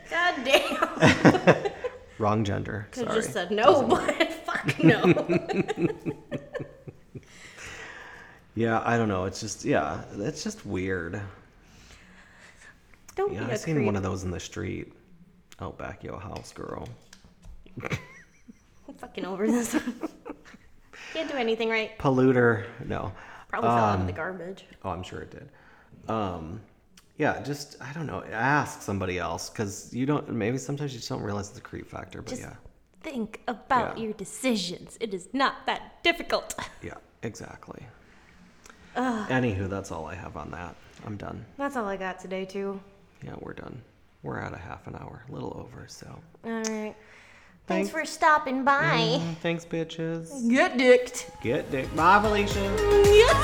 [0.09, 1.71] God damn.
[2.19, 2.87] Wrong gender.
[2.91, 3.15] Could Sorry.
[3.15, 4.31] just said no, but
[4.67, 5.13] fuck no.
[8.53, 9.25] Yeah, I don't know.
[9.25, 11.21] It's just yeah, it's just weird.
[13.15, 13.85] Don't Yeah, be a seen creep.
[13.85, 14.93] one of those in the street.
[15.61, 16.87] Out back your house, girl.
[17.81, 19.71] I'm fucking over this.
[21.13, 21.97] Can't do anything right.
[21.97, 22.65] Polluter.
[22.85, 23.11] No.
[23.47, 24.65] Probably fell out Um, of the garbage.
[24.83, 25.49] Oh, I'm sure it did.
[26.09, 26.61] Um,
[27.17, 28.23] yeah, just I don't know.
[28.31, 30.29] Ask somebody else because you don't.
[30.29, 32.21] Maybe sometimes you just don't realize the creep factor.
[32.21, 32.55] But Just yeah,
[33.03, 34.05] think about Yeah.
[34.05, 34.97] your decisions.
[34.99, 36.55] It is not that difficult.
[36.81, 37.85] yeah, exactly.
[38.95, 40.75] Anywho, that's all I have on that.
[41.05, 41.45] I'm done.
[41.57, 42.79] That's all I got today, too.
[43.23, 43.81] Yeah, we're done.
[44.23, 45.85] We're at a half an hour, a little over.
[45.87, 46.07] So
[46.43, 46.63] All right.
[46.65, 46.95] Thanks.
[47.67, 49.19] Thanks for stopping by.
[49.21, 50.49] Mm, thanks, bitches.
[50.49, 51.29] Get dicked.
[51.41, 51.95] Get dick.
[51.95, 52.59] Bye, Felicia.
[52.77, 53.40] Broken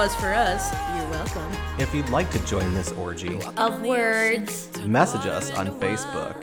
[0.00, 0.72] was for us.
[0.96, 1.52] You're welcome.
[1.78, 4.70] If you'd like to join this orgy, Of words.
[4.86, 6.34] message us on Facebook.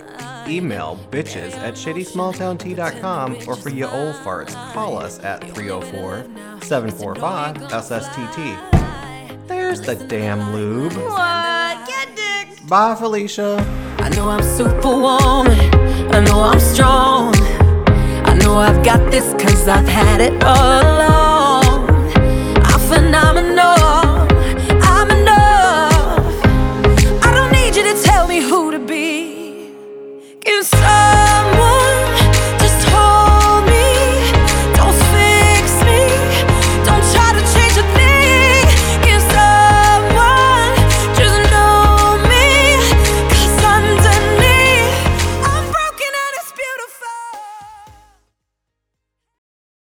[0.48, 6.28] Email bitches at shittysmalltowntea.com or for you old farts, call us at 304
[6.62, 9.48] 745 SSTT.
[9.48, 10.94] There's the damn lube.
[10.94, 11.88] What?
[11.88, 12.68] Get dicked.
[12.70, 13.58] Bye, Felicia.
[13.98, 15.60] I know I'm superwoman.
[16.14, 17.34] I know I'm strong.
[18.30, 21.27] I know I've got this cause I've had it all along.